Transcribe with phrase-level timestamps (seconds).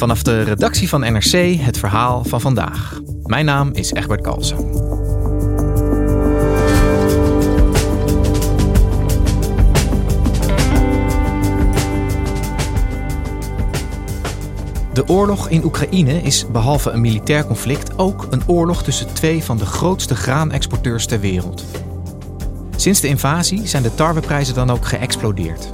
[0.00, 3.00] Vanaf de redactie van NRC het verhaal van vandaag.
[3.22, 4.56] Mijn naam is Egbert Kalsen.
[14.92, 19.56] De oorlog in Oekraïne is behalve een militair conflict ook een oorlog tussen twee van
[19.56, 21.64] de grootste graanexporteurs ter wereld.
[22.76, 25.70] Sinds de invasie zijn de tarweprijzen dan ook geëxplodeerd.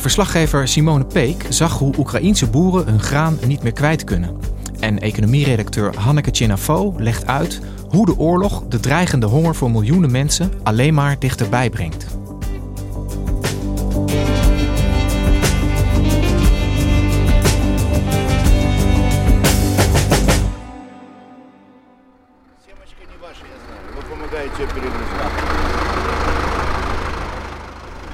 [0.00, 4.36] Verslaggever Simone Peek zag hoe Oekraïense boeren hun graan niet meer kwijt kunnen.
[4.78, 10.52] En economieredacteur Hanneke Chinafo legt uit hoe de oorlog de dreigende honger voor miljoenen mensen
[10.62, 12.06] alleen maar dichterbij brengt.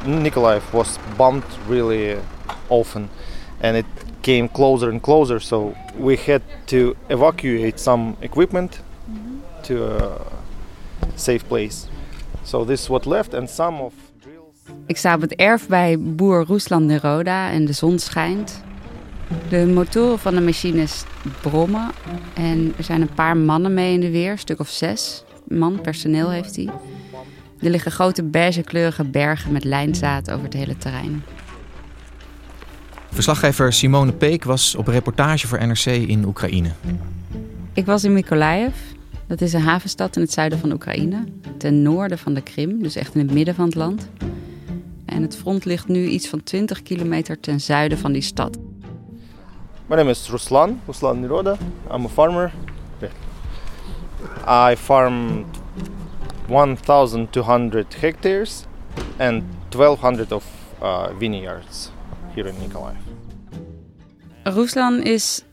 [0.07, 2.17] Nikolaev was bombed really
[2.69, 3.09] often
[3.61, 3.87] and it
[4.23, 8.81] came closer and closer so we had to evacuate some equipment
[9.63, 10.21] to a
[11.15, 11.87] safe place.
[12.43, 13.93] So this is what left and some of.
[14.87, 18.63] Ik sta op het erf bij boer Ruslan Neroda en de zon schijnt.
[19.49, 21.05] De motoren van de machines
[21.41, 21.91] brommen
[22.35, 25.81] en er zijn een paar mannen mee in de weer, een stuk of zes man
[25.81, 26.69] personeel heeft hij.
[27.61, 31.25] Er liggen grote beigekleurige bergen met lijnzaad over het hele terrein.
[33.11, 36.71] Verslaggever Simone Peek was op reportage voor NRC in Oekraïne.
[37.73, 38.75] Ik was in Mykolaiv.
[39.27, 41.25] Dat is een havenstad in het zuiden van Oekraïne.
[41.59, 44.09] Ten noorden van de Krim, dus echt in het midden van het land.
[45.05, 48.59] En het front ligt nu iets van 20 kilometer ten zuiden van die stad.
[49.87, 51.57] My name is Ruslan, Ruslan Niroda.
[51.93, 52.53] I'm a farmer.
[54.49, 55.45] I farm
[56.49, 58.65] 1,200 hectares
[59.19, 60.45] and 1,200 of
[60.83, 61.91] uh, vineyards
[62.35, 62.97] here in Nikolaev.
[64.43, 65.45] Ruslan is,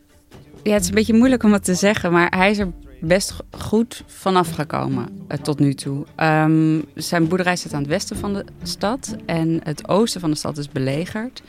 [0.63, 2.71] ja, het is een beetje moeilijk om het te zeggen, maar hij is er
[3.07, 6.05] best goed vanaf gekomen uh, tot nu toe.
[6.17, 10.37] Um, zijn boerderij staat aan het westen van de stad en het oosten van de
[10.37, 11.41] stad is belegerd.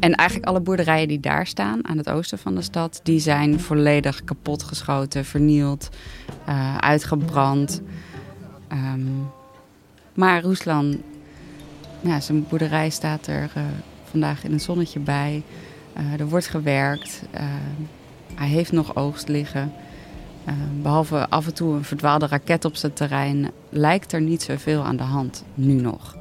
[0.00, 3.60] En eigenlijk alle boerderijen die daar staan, aan het oosten van de stad, die zijn
[3.60, 5.88] volledig kapotgeschoten, vernield,
[6.48, 7.82] uh, uitgebrand.
[8.72, 9.30] Um,
[10.14, 11.02] maar Ruslan,
[12.00, 13.62] ja, zijn boerderij staat er uh,
[14.04, 15.42] vandaag in het zonnetje bij.
[16.18, 17.22] er wordt gewerkt.
[18.34, 19.72] hij heeft nog oogst liggen.
[20.82, 24.96] Behalve af en toe een verdwaalde raket op zijn terrein, lijkt er niet zoveel aan
[24.96, 26.16] de hand, nu nog.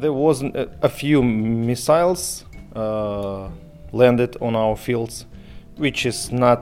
[0.00, 0.42] There was
[0.84, 2.44] a, few missiles
[3.90, 5.26] landed on our fields,
[5.76, 6.58] which is not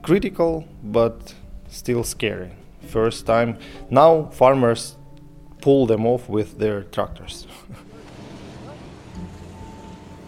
[0.00, 1.34] critical, but
[1.68, 2.50] still scary.
[2.88, 3.56] First time.
[3.88, 4.96] Now farmers
[5.58, 7.46] pull them off with their tractors.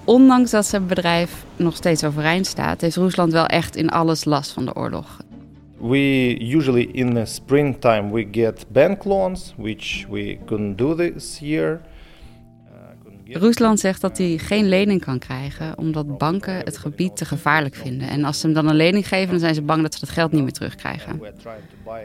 [0.05, 4.53] Ondanks dat zijn bedrijf nog steeds overeind staat, heeft Rusland wel echt in alles last
[4.53, 5.21] van de oorlog.
[5.81, 11.81] We usually in the springtime we get bank loans, which we couldn't do this year.
[13.33, 18.09] Rusland zegt dat hij geen lening kan krijgen omdat banken het gebied te gevaarlijk vinden.
[18.09, 20.09] En als ze hem dan een lening geven, dan zijn ze bang dat ze dat
[20.09, 21.21] geld niet meer terugkrijgen.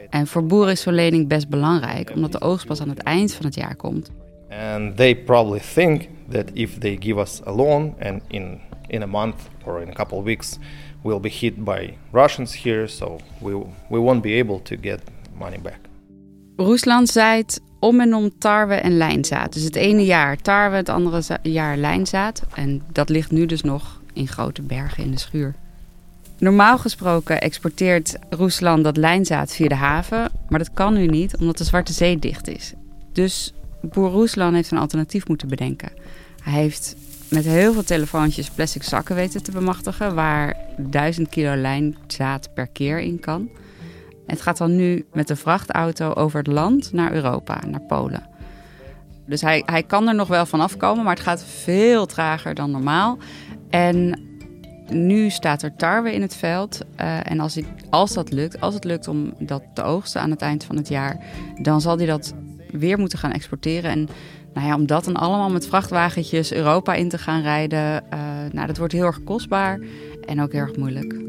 [0.10, 3.34] En voor boeren is zo'n lening best belangrijk, omdat de oogst pas aan het eind
[3.34, 4.12] van het jaar komt.
[4.50, 9.06] And they probably think that if they give us a loan and in in a
[9.06, 9.36] month
[9.66, 10.58] or in a couple of weeks
[11.04, 13.52] we'll be hit by Russians here, so we
[13.90, 15.02] we won't be able to get
[15.38, 15.80] money back.
[16.56, 19.54] Rusland zaait om en om tarwe en lijnzaad.
[19.54, 22.42] Dus het ene jaar tarwe, het andere jaar lijnzaad.
[22.56, 25.54] En dat ligt nu dus nog in grote bergen in de schuur.
[26.38, 31.58] Normaal gesproken exporteert Rusland dat lijnzaad via de haven, maar dat kan nu niet omdat
[31.58, 32.74] de Zwarte Zee dicht is.
[33.14, 35.92] Dus boer Rusland heeft een alternatief moeten bedenken.
[36.44, 36.96] Hij heeft
[37.30, 43.00] met heel veel telefoontjes plastic zakken weten te bemachtigen waar 1000 kilo lijnzaad per keer
[43.00, 43.50] in kan.
[44.26, 48.24] Het gaat dan nu met de vrachtauto over het land naar Europa, naar Polen.
[49.26, 52.72] Dus hij, hij kan er nog wel van afkomen, maar het gaat veel trager dan
[52.72, 53.18] normaal.
[53.70, 54.20] En
[54.90, 56.80] nu staat er tarwe in het veld.
[57.02, 60.32] Uh, en als, hij, als dat lukt, als het lukt om dat te oogsten aan
[60.32, 61.24] het eind van het jaar,
[61.62, 62.34] dan zal hij dat
[62.72, 63.92] weer moeten gaan exporteren.
[63.92, 64.08] En
[64.54, 68.20] nou ja, om dat dan allemaal met vrachtwagentjes Europa in te gaan rijden, uh,
[68.52, 69.80] nou, dat wordt heel erg kostbaar
[70.26, 71.25] en ook heel erg moeilijk.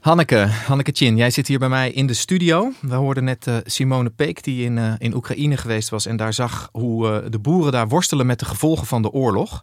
[0.00, 2.72] Hanneke, Hanneke Chin, jij zit hier bij mij in de studio.
[2.80, 6.32] We hoorden net uh, Simone Peek die in, uh, in Oekraïne geweest was en daar
[6.32, 9.60] zag hoe uh, de boeren daar worstelen met de gevolgen van de oorlog.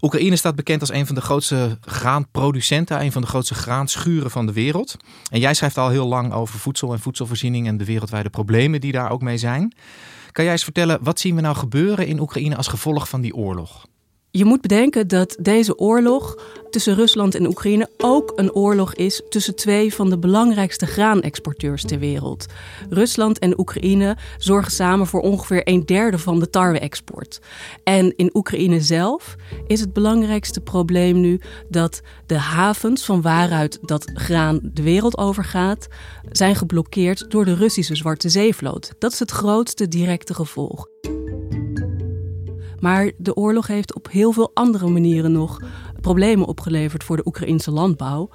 [0.00, 4.46] Oekraïne staat bekend als een van de grootste graanproducenten, een van de grootste graanschuren van
[4.46, 4.96] de wereld.
[5.30, 8.92] En jij schrijft al heel lang over voedsel en voedselvoorziening en de wereldwijde problemen die
[8.92, 9.74] daar ook mee zijn.
[10.32, 13.34] Kan jij eens vertellen, wat zien we nou gebeuren in Oekraïne als gevolg van die
[13.34, 13.86] oorlog?
[14.34, 16.38] Je moet bedenken dat deze oorlog
[16.70, 21.98] tussen Rusland en Oekraïne ook een oorlog is tussen twee van de belangrijkste graanexporteurs ter
[21.98, 22.46] wereld.
[22.88, 27.40] Rusland en Oekraïne zorgen samen voor ongeveer een derde van de tarwe-export.
[27.84, 29.36] En in Oekraïne zelf
[29.66, 35.88] is het belangrijkste probleem nu dat de havens van waaruit dat graan de wereld overgaat,
[36.30, 38.92] zijn geblokkeerd door de Russische Zwarte Zeevloot.
[38.98, 40.86] Dat is het grootste directe gevolg.
[42.82, 45.62] Maar de oorlog heeft op heel veel andere manieren nog
[46.00, 48.30] problemen opgeleverd voor de Oekraïnse landbouw.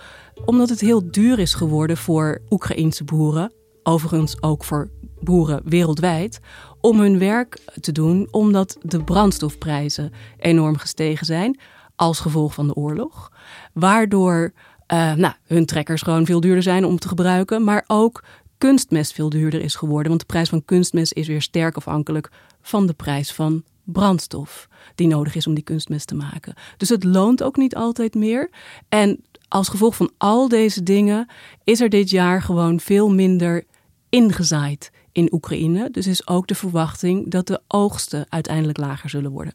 [0.46, 3.54] Omdat het heel duur is geworden voor Oekraïnse boeren,
[3.84, 4.90] overigens ook voor
[5.20, 6.40] boeren wereldwijd,
[6.82, 11.60] om hun werk te doen, omdat de brandstofprijzen enorm gestegen zijn
[11.96, 13.32] als gevolg van de oorlog.
[13.74, 14.54] Waardoor
[14.94, 18.24] uh, nou, hun trekkers gewoon veel duurder zijn om te gebruiken, maar ook
[18.58, 20.08] kunstmest veel duurder is geworden.
[20.08, 25.08] Want de prijs van kunstmest is weer sterk afhankelijk van de prijs van brandstof die
[25.08, 26.54] nodig is om die kunstmest te maken.
[26.78, 28.50] Dus het loont ook niet altijd meer.
[28.90, 31.28] En als gevolg van al deze dingen
[31.64, 33.64] is er dit jaar gewoon veel minder
[34.10, 35.92] ingezaaid in Oekraïne.
[35.92, 39.54] Dus is ook de verwachting dat de oogsten uiteindelijk lager zullen worden.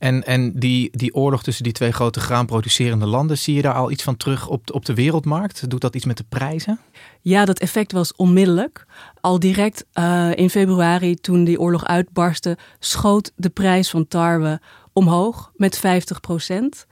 [0.00, 3.90] En, en die, die oorlog tussen die twee grote graanproducerende landen, zie je daar al
[3.90, 5.70] iets van terug op, de, op de wereldmarkt?
[5.70, 6.80] Doet dat iets met de prijzen?
[7.20, 8.86] Ja, dat effect was onmiddellijk.
[9.20, 14.60] Al direct uh, in februari, toen die oorlog uitbarstte, schoot de prijs van tarwe
[14.92, 16.86] omhoog met 50 procent.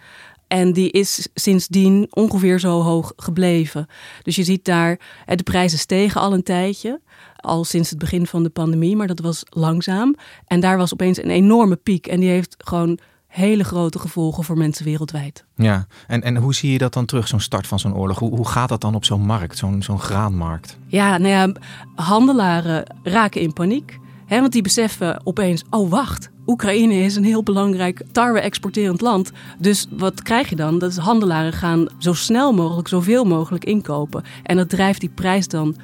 [0.47, 3.87] En die is sindsdien ongeveer zo hoog gebleven.
[4.23, 7.01] Dus je ziet daar, de prijzen stegen al een tijdje
[7.41, 10.17] al sinds het begin van de pandemie, maar dat was langzaam.
[10.47, 14.57] En daar was opeens een enorme piek en die heeft gewoon hele grote gevolgen voor
[14.57, 15.45] mensen wereldwijd.
[15.55, 18.19] Ja, en, en hoe zie je dat dan terug, zo'n start van zo'n oorlog?
[18.19, 20.79] Hoe, hoe gaat dat dan op zo'n markt, zo'n zo'n graanmarkt?
[20.87, 21.53] Ja, nou ja,
[21.95, 23.99] handelaren raken in paniek.
[24.27, 29.33] Hè, want die beseffen opeens, oh wacht, Oekraïne is een heel belangrijk tarwe-exporterend land.
[29.59, 30.79] Dus wat krijg je dan?
[30.79, 34.25] Dat is handelaren gaan zo snel mogelijk, zoveel mogelijk inkopen.
[34.43, 35.77] En dat drijft die prijs dan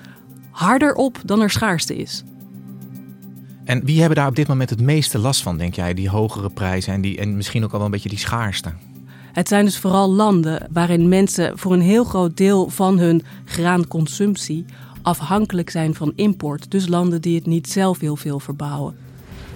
[0.54, 2.24] harder op dan er schaarste is.
[3.64, 5.94] En wie hebben daar op dit moment het meeste last van, denk jij?
[5.94, 8.72] Die hogere prijzen en, die, en misschien ook al wel een beetje die schaarste?
[9.32, 14.64] Het zijn dus vooral landen waarin mensen voor een heel groot deel van hun graanconsumptie
[15.02, 16.70] afhankelijk zijn van import.
[16.70, 18.96] Dus landen die het niet zelf heel veel verbouwen.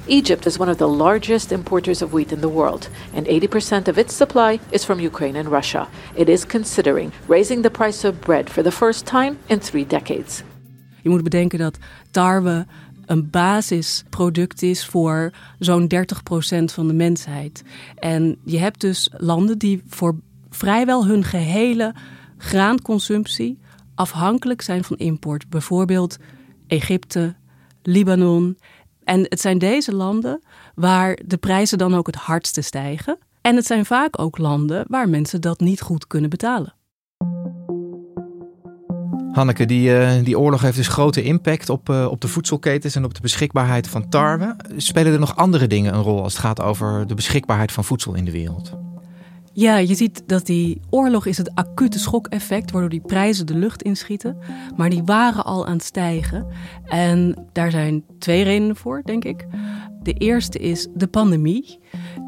[0.07, 3.97] Egypt is one of the largest importers of wheat in the world, and 80% of
[3.97, 5.89] its supply is from Ukraine and Russia.
[6.15, 10.43] It is considering raising the price of bread for the first time in three decades.
[11.09, 11.79] Je moet bedenken dat
[12.11, 12.67] tarwe
[13.07, 17.63] een basisproduct is voor zo'n 30% van de mensheid.
[17.95, 20.17] En je hebt dus landen die voor
[20.51, 21.95] vrijwel hun gehele
[22.37, 23.59] graanconsumptie
[23.95, 25.49] afhankelijk zijn van import.
[25.49, 26.17] Bijvoorbeeld
[26.67, 27.35] Egypte,
[27.83, 28.59] Libanon.
[29.05, 30.43] En het zijn deze landen
[30.75, 33.19] waar de prijzen dan ook het hardste stijgen.
[33.41, 36.78] En het zijn vaak ook landen waar mensen dat niet goed kunnen betalen.
[39.33, 43.05] Hanneke, die, uh, die oorlog heeft dus grote impact op, uh, op de voedselketens en
[43.05, 44.57] op de beschikbaarheid van tarwe.
[44.77, 48.15] Spelen er nog andere dingen een rol als het gaat over de beschikbaarheid van voedsel
[48.15, 48.73] in de wereld?
[49.53, 53.83] Ja, je ziet dat die oorlog is het acute schokeffect, waardoor die prijzen de lucht
[53.83, 54.37] inschieten.
[54.77, 56.47] Maar die waren al aan het stijgen.
[56.85, 59.47] En daar zijn twee redenen voor, denk ik.
[60.03, 61.79] De eerste is de pandemie,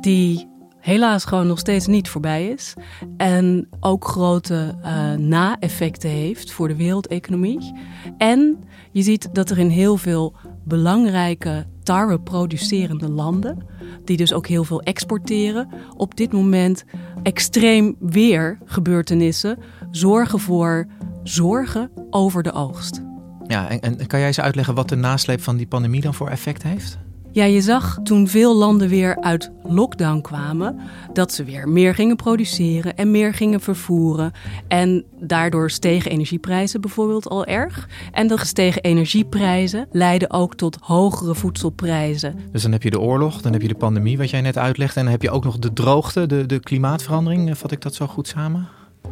[0.01, 0.49] die
[0.81, 2.75] helaas gewoon nog steeds niet voorbij is.
[3.17, 7.75] En ook grote uh, na-effecten heeft voor de wereldeconomie.
[8.19, 10.35] En je ziet dat er in heel veel
[10.65, 13.67] belangrijke tarwe producerende landen,
[14.05, 16.85] die dus ook heel veel exporteren, op dit moment
[17.23, 19.59] extreem weergebeurtenissen
[19.91, 20.87] zorgen voor
[21.23, 23.03] zorgen over de oogst.
[23.47, 26.29] Ja, en, en kan jij eens uitleggen wat de nasleep van die pandemie dan voor
[26.29, 26.99] effect heeft?
[27.33, 30.81] Ja, je zag toen veel landen weer uit lockdown kwamen,
[31.13, 34.33] dat ze weer meer gingen produceren en meer gingen vervoeren.
[34.69, 37.89] En daardoor stegen energieprijzen bijvoorbeeld al erg.
[38.13, 42.39] En de gestegen energieprijzen leiden ook tot hogere voedselprijzen.
[42.53, 44.99] Dus dan heb je de oorlog, dan heb je de pandemie, wat jij net uitlegde.
[44.99, 47.59] En dan heb je ook nog de droogte, de, de klimaatverandering.
[47.59, 48.69] Vat ik dat zo goed samen?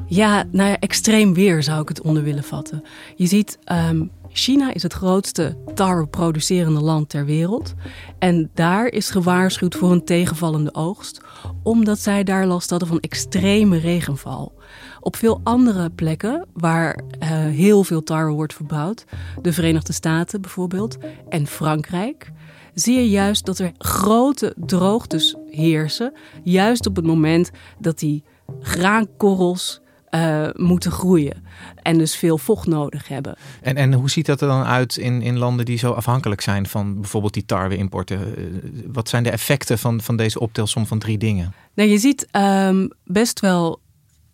[0.09, 2.83] Ja, nou ja, extreem weer zou ik het onder willen vatten.
[3.17, 7.75] Je ziet ehm, China is het grootste tarwe-producerende land ter wereld.
[8.19, 11.21] En daar is gewaarschuwd voor een tegenvallende oogst,
[11.63, 14.53] omdat zij daar last hadden van extreme regenval.
[15.01, 19.05] Op veel andere plekken waar uh, heel veel tarwe wordt verbouwd,
[19.43, 20.97] de Verenigde Staten bijvoorbeeld
[21.29, 22.33] en Frankrijk,
[22.75, 26.13] zie je juist dat er grote droogtes heersen.
[26.43, 28.25] Juist op het moment dat die
[28.61, 31.45] graankorrels uh, moeten groeien.
[31.83, 33.37] En dus veel vocht nodig hebben.
[33.63, 36.67] En, en hoe ziet dat er dan uit in, in landen die zo afhankelijk zijn
[36.67, 38.37] van bijvoorbeeld die tarwe-importen?
[38.37, 38.45] Eh,
[38.87, 41.55] wat zijn de effecten van, van deze optelsom van drie dingen?
[41.75, 43.81] Nou, je ziet um, best wel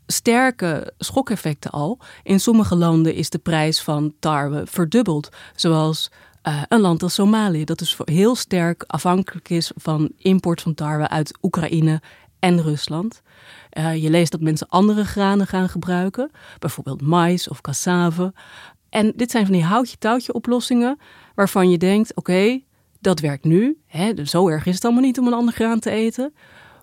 [0.07, 1.99] sterke schokeffecten al.
[2.23, 5.29] In sommige landen is de prijs van tarwe verdubbeld.
[5.55, 6.11] Zoals
[6.49, 11.09] uh, een land als Somalië, dat dus heel sterk afhankelijk is van import van tarwe
[11.09, 12.03] uit Oekraïne
[12.45, 13.23] en Rusland.
[13.73, 18.33] Uh, je leest dat mensen andere granen gaan gebruiken, bijvoorbeeld mais of cassave.
[18.89, 20.99] En dit zijn van die houtje-touwtje oplossingen
[21.35, 22.61] waarvan je denkt: oké,
[23.01, 23.79] dat werkt nu.
[23.87, 26.35] Hè, zo erg is het allemaal niet om een ander graan te eten.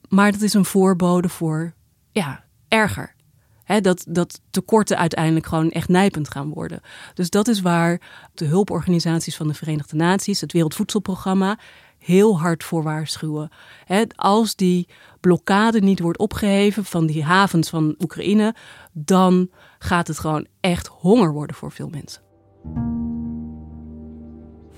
[0.09, 1.73] Maar dat is een voorbode voor
[2.11, 3.15] ja, erger.
[3.63, 6.81] Hè, dat, dat tekorten uiteindelijk gewoon echt nijpend gaan worden.
[7.13, 8.01] Dus dat is waar
[8.33, 11.59] de hulporganisaties van de Verenigde Naties, het Wereldvoedselprogramma,
[12.01, 13.49] heel hard voor waarschuwen.
[14.15, 14.87] als die
[15.19, 18.55] blokkade niet wordt opgeheven van die havens van Oekraïne,
[18.93, 22.21] dan gaat het gewoon echt honger worden voor veel mensen.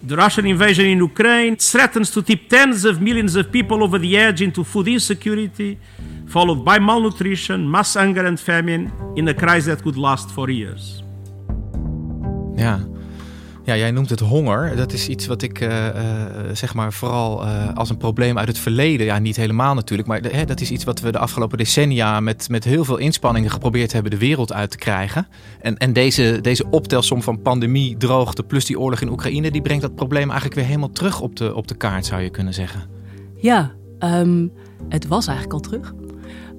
[0.06, 4.18] The Russian invasion in Ukraine threatens to tip tens of millions of people over the
[4.18, 5.78] edge into food insecurity,
[6.26, 11.04] followed by malnutrition, mass hunger and famine in a crisis that could last for years.
[12.56, 12.80] Ja,
[13.64, 14.76] ja, jij noemt het honger.
[14.76, 15.88] Dat is iets wat ik uh,
[16.54, 20.22] zeg maar vooral uh, als een probleem uit het verleden, ja niet helemaal natuurlijk, maar
[20.22, 23.92] hè, dat is iets wat we de afgelopen decennia met, met heel veel inspanningen geprobeerd
[23.94, 25.28] hebben de wereld uit te krijgen.
[25.62, 29.82] En, en deze, deze optelsom van pandemie, droogte plus die oorlog in Oekraïne, die brengt
[29.82, 32.82] dat probleem eigenlijk weer helemaal terug op de, op de kaart zou je kunnen zeggen.
[33.36, 34.52] Ja, um,
[34.90, 35.94] het was eigenlijk al terug.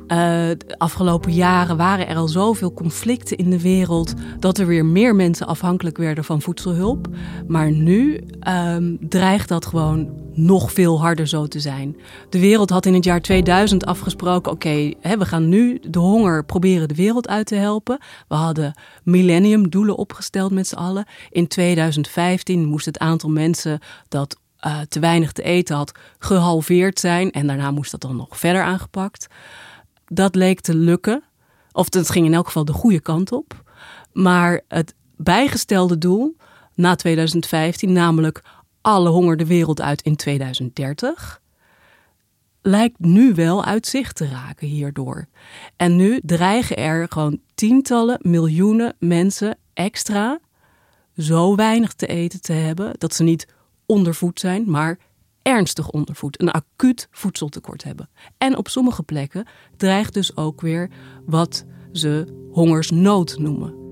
[0.04, 0.18] Uh,
[0.66, 5.14] de afgelopen jaren waren er al zoveel conflicten in de wereld dat er weer meer
[5.14, 7.08] mensen afhankelijk werden van voedselhulp.
[7.46, 11.96] Maar nu um, dreigt dat gewoon nog veel harder zo te zijn.
[12.28, 16.88] De wereld had in het jaar 2000 afgesproken: oké, we gaan nu de honger proberen
[16.88, 17.98] de wereld uit te helpen.
[18.28, 21.06] We hadden millenniumdoelen opgesteld met z'n allen.
[21.30, 27.30] In 2015 moest het aantal mensen dat uh, te weinig te eten had gehalveerd zijn
[27.30, 29.26] en daarna moest dat dan nog verder aangepakt.
[30.06, 31.22] Dat leek te lukken.
[31.72, 33.62] Of het ging in elk geval de goede kant op.
[34.12, 36.36] Maar het bijgestelde doel
[36.74, 38.42] na 2015, namelijk
[38.80, 41.40] alle honger de wereld uit in 2030,
[42.62, 45.26] lijkt nu wel uit zicht te raken hierdoor.
[45.76, 50.40] En nu dreigen er gewoon tientallen miljoenen mensen extra
[51.16, 53.46] zo weinig te eten te hebben dat ze niet
[53.86, 54.98] ondervoed zijn, maar
[55.44, 58.08] ernstig ondervoed, een acuut voedseltekort hebben.
[58.38, 59.46] En op sommige plekken
[59.76, 60.90] dreigt dus ook weer
[61.26, 63.83] wat ze hongersnood noemen.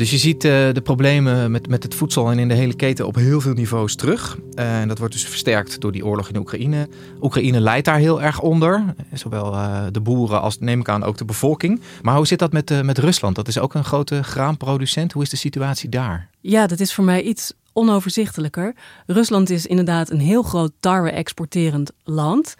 [0.00, 3.06] Dus je ziet uh, de problemen met, met het voedsel en in de hele keten
[3.06, 4.38] op heel veel niveaus terug.
[4.54, 6.88] Uh, en dat wordt dus versterkt door die oorlog in Oekraïne.
[7.20, 8.94] Oekraïne leidt daar heel erg onder.
[9.12, 11.80] Zowel uh, de boeren als, neem ik aan, ook de bevolking.
[12.02, 13.34] Maar hoe zit dat met, met Rusland?
[13.36, 15.12] Dat is ook een grote graanproducent.
[15.12, 16.28] Hoe is de situatie daar?
[16.40, 18.74] Ja, dat is voor mij iets onoverzichtelijker.
[19.06, 22.54] Rusland is inderdaad een heel groot tarwe-exporterend land.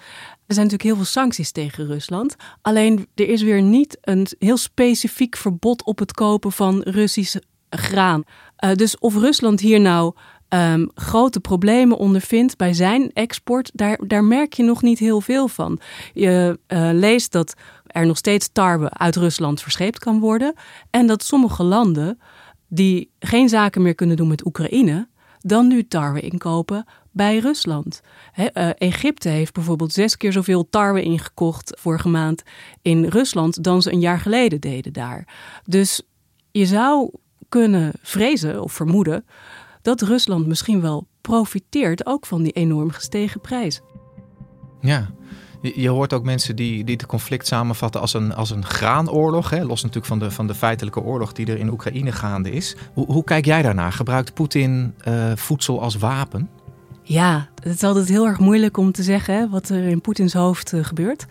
[0.50, 2.36] Er zijn natuurlijk heel veel sancties tegen Rusland.
[2.62, 7.36] Alleen er is weer niet een heel specifiek verbod op het kopen van Russisch
[7.70, 8.22] graan.
[8.64, 10.14] Uh, dus of Rusland hier nou
[10.48, 15.48] um, grote problemen ondervindt bij zijn export, daar, daar merk je nog niet heel veel
[15.48, 15.80] van.
[16.12, 17.54] Je uh, leest dat
[17.86, 20.54] er nog steeds tarwe uit Rusland verscheept kan worden.
[20.90, 22.18] En dat sommige landen
[22.68, 25.08] die geen zaken meer kunnen doen met Oekraïne,
[25.40, 28.00] dan nu tarwe inkopen bij Rusland.
[28.36, 32.42] uh, Egypte heeft bijvoorbeeld zes keer zoveel tarwe ingekocht vorige maand
[32.82, 35.28] in Rusland dan ze een jaar geleden deden daar.
[35.64, 36.02] Dus
[36.50, 37.10] je zou
[37.48, 39.24] kunnen vrezen of vermoeden
[39.82, 43.80] dat Rusland misschien wel profiteert ook van die enorm gestegen prijs.
[44.80, 45.10] Ja,
[45.62, 49.50] Je, hoort ook mensen die, die het conflict samenvatten als een, als een graanoorlog.
[49.50, 49.64] Hè?
[49.64, 52.76] Los natuurlijk van de, van de feitelijke oorlog die er in Oekraïne gaande is.
[52.92, 53.92] Hoe, hoe kijk jij daarnaar?
[53.92, 56.48] Gebruikt Poetin uh, voedsel als wapen?
[57.10, 60.72] Ja, het is altijd heel erg moeilijk om te zeggen wat er in Poetins hoofd
[60.72, 61.26] uh, gebeurt.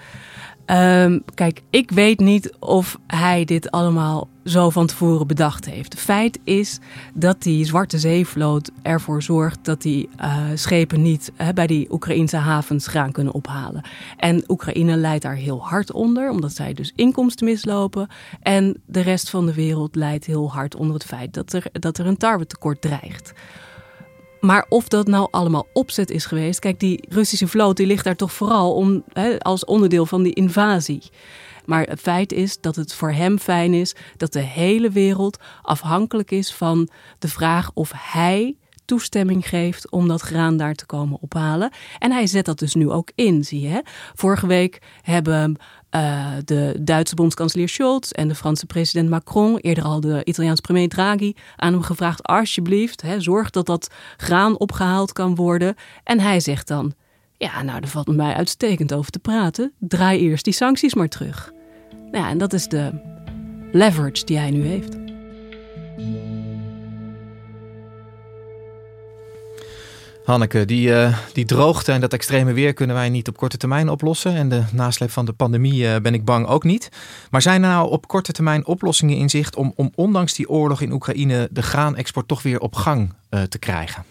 [0.66, 6.00] Um, kijk, ik weet niet of hij dit allemaal zo van tevoren bedacht heeft.
[6.00, 6.80] Feit is
[7.14, 12.38] dat die Zwarte Zeevloot ervoor zorgt dat die uh, schepen niet uh, bij die Oekraïnse
[12.38, 13.84] havens graan kunnen ophalen.
[14.18, 18.08] En Oekraïne leidt daar heel hard onder, omdat zij dus inkomsten mislopen.
[18.42, 21.98] En de rest van de wereld leidt heel hard onder het feit dat er, dat
[21.98, 23.34] er een tarwetekort dreigt.
[24.40, 26.60] Maar of dat nou allemaal opzet is geweest.
[26.60, 29.04] Kijk, die Russische vloot die ligt daar toch vooral om,
[29.40, 31.02] als onderdeel van die invasie.
[31.66, 36.32] Maar het feit is dat het voor hem fijn is dat de hele wereld afhankelijk
[36.32, 38.56] is van de vraag of hij
[38.90, 41.72] toestemming geeft om dat graan daar te komen ophalen.
[42.00, 43.84] En hij zet dat dus nu ook in, zie je.
[44.14, 45.58] Vorige week hebben
[45.96, 50.90] uh, de Duitse bondskanselier Scholz en de Franse president Macron, eerder al de Italiaanse premier
[50.90, 55.76] Draghi, aan hem gevraagd: alsjeblieft, hè, zorg dat dat graan opgehaald kan worden.
[56.04, 56.94] En hij zegt dan:
[57.38, 59.74] Ja, nou, er valt mij uitstekend over te praten.
[59.80, 61.52] Draai eerst die sancties maar terug.
[62.12, 62.92] Nou ja, en dat is de
[63.72, 64.99] leverage die hij nu heeft.
[70.30, 73.90] Hanneke, die, uh, die droogte en dat extreme weer kunnen wij niet op korte termijn
[73.90, 74.36] oplossen.
[74.36, 76.90] En de nasleep van de pandemie uh, ben ik bang ook niet.
[77.32, 80.82] Maar zijn er nou op korte termijn oplossingen in zicht om, om ondanks die oorlog
[80.82, 84.04] in Oekraïne de graanexport toch weer op gang uh, te krijgen?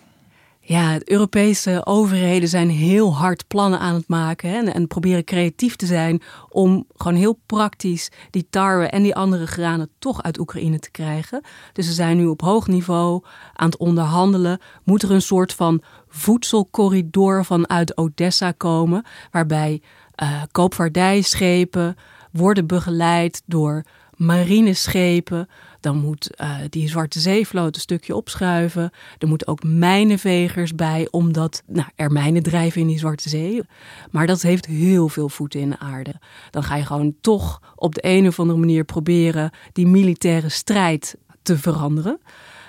[0.68, 5.76] Ja, de Europese overheden zijn heel hard plannen aan het maken hè, en, proberen creatief
[5.76, 10.78] te zijn om gewoon heel praktisch die tarwe en die andere granen toch uit Oekraïne
[10.78, 11.42] te krijgen.
[11.72, 14.60] Dus ze zijn nu op hoog niveau aan het onderhandelen.
[14.84, 19.82] Moet er een soort van voedselcorridor vanuit Odessa komen, waarbij
[20.22, 21.96] uh, koopvaardijschepen
[22.32, 23.84] worden begeleid door
[24.16, 25.48] marineschepen.
[25.80, 28.90] Dan moet uh, die Zwarte Zeevloot een stukje opschuiven.
[29.18, 33.62] Er moeten ook mijnenvegers bij, omdat nou, er mijnen drijven in die Zwarte Zee.
[34.10, 36.14] Maar dat heeft heel veel voeten in de aarde.
[36.50, 41.16] Dan ga je gewoon toch op de een of andere manier proberen die militaire strijd
[41.42, 42.20] te veranderen.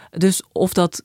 [0.10, 1.04] Dus of dat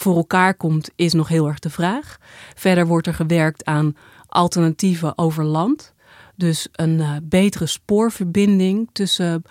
[0.00, 2.18] voor elkaar komt, is nog heel erg de vraag.
[2.54, 5.94] Verder wordt er gewerkt aan alternatieven over land.
[6.36, 9.42] Dus een uh, betere spoorverbinding tussen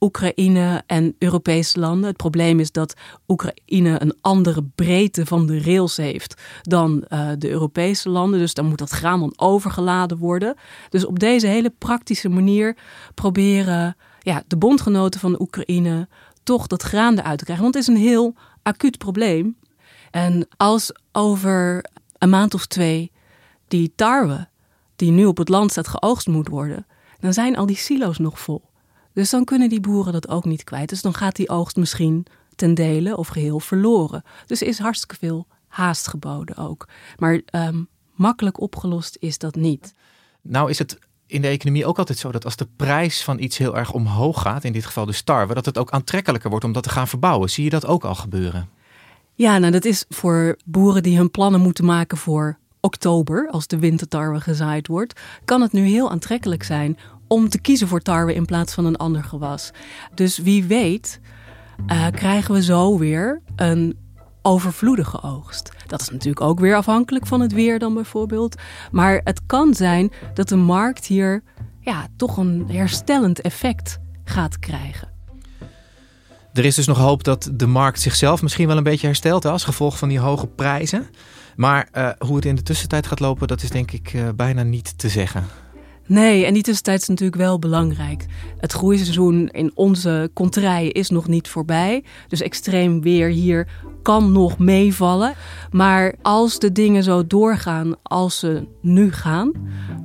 [0.00, 2.08] Oekraïne en Europese landen.
[2.08, 2.94] Het probleem is dat
[3.28, 8.38] Oekraïne een andere breedte van de rails heeft dan uh, de Europese landen.
[8.40, 10.54] Dus dan moet dat graan dan overgeladen worden.
[10.88, 12.76] Dus op deze hele praktische manier
[13.14, 16.08] proberen ja, de bondgenoten van Oekraïne
[16.42, 17.64] toch dat graan eruit te krijgen.
[17.64, 19.56] Want het is een heel acuut probleem.
[20.14, 21.84] En als over
[22.18, 23.12] een maand of twee
[23.68, 24.48] die tarwe
[24.96, 26.86] die nu op het land staat geoogst moet worden,
[27.20, 28.62] dan zijn al die silo's nog vol.
[29.12, 30.88] Dus dan kunnen die boeren dat ook niet kwijt.
[30.88, 34.22] Dus dan gaat die oogst misschien ten dele of geheel verloren.
[34.46, 36.88] Dus er is hartstikke veel haast geboden ook.
[37.16, 39.94] Maar um, makkelijk opgelost is dat niet.
[40.42, 43.58] Nou is het in de economie ook altijd zo dat als de prijs van iets
[43.58, 46.72] heel erg omhoog gaat, in dit geval de tarwe, dat het ook aantrekkelijker wordt om
[46.72, 47.50] dat te gaan verbouwen.
[47.50, 48.82] Zie je dat ook al gebeuren?
[49.36, 53.78] Ja, nou dat is voor boeren die hun plannen moeten maken voor oktober, als de
[53.78, 58.44] wintertarwe gezaaid wordt, kan het nu heel aantrekkelijk zijn om te kiezen voor tarwe in
[58.44, 59.70] plaats van een ander gewas.
[60.14, 61.20] Dus wie weet
[61.86, 63.96] uh, krijgen we zo weer een
[64.42, 65.72] overvloedige oogst.
[65.86, 68.60] Dat is natuurlijk ook weer afhankelijk van het weer dan bijvoorbeeld.
[68.90, 71.42] Maar het kan zijn dat de markt hier
[71.80, 75.13] ja, toch een herstellend effect gaat krijgen.
[76.54, 79.64] Er is dus nog hoop dat de markt zichzelf misschien wel een beetje herstelt als
[79.64, 81.06] gevolg van die hoge prijzen.
[81.56, 84.62] Maar uh, hoe het in de tussentijd gaat lopen, dat is denk ik uh, bijna
[84.62, 85.44] niet te zeggen.
[86.06, 88.26] Nee, en die tussentijd is natuurlijk wel belangrijk.
[88.58, 92.04] Het groeiseizoen in onze kontrijen is nog niet voorbij.
[92.28, 93.68] Dus extreem weer hier
[94.02, 95.34] kan nog meevallen.
[95.70, 99.52] Maar als de dingen zo doorgaan als ze nu gaan,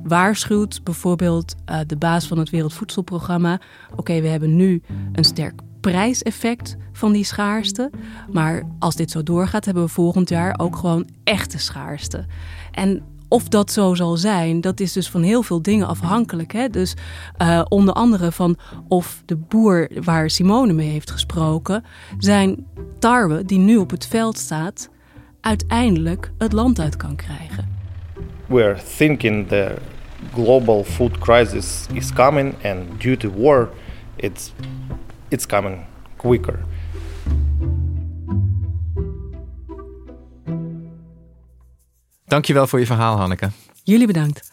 [0.04, 3.60] waarschuwt bijvoorbeeld uh, de baas van het Wereldvoedselprogramma:
[3.96, 4.82] oké, we hebben nu
[5.12, 7.90] een sterk prijseffect van die schaarste.
[8.32, 12.26] Maar als dit zo doorgaat, hebben we volgend jaar ook gewoon echte schaarste.
[12.70, 16.52] En of dat zo zal zijn, dat is dus van heel veel dingen afhankelijk.
[16.52, 16.68] Hè?
[16.68, 16.94] Dus
[17.38, 18.56] uh, onder andere van
[18.88, 21.84] of de boer waar Simone mee heeft gesproken,
[22.18, 22.66] zijn
[22.98, 24.88] tarwe die nu op het veld staat,
[25.40, 27.68] uiteindelijk het land uit kan krijgen.
[28.46, 29.74] We're thinking the
[30.34, 33.68] global food crisis is coming and due to war,
[34.16, 34.52] it's
[35.30, 35.78] it's coming
[36.16, 36.58] quicker.
[42.24, 43.50] Dankjewel voor je verhaal, Hanneke.
[43.82, 44.52] Jullie bedankt.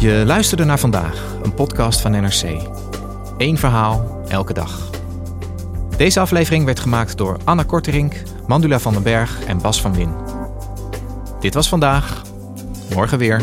[0.00, 2.42] Je luisterde naar vandaag, een podcast van NRC.
[3.38, 4.90] Eén verhaal, elke dag.
[5.96, 10.14] Deze aflevering werd gemaakt door Anna Korterink, Mandula van den Berg en Bas van Win.
[11.40, 12.22] Dit was vandaag.
[12.94, 13.42] Morgen weer.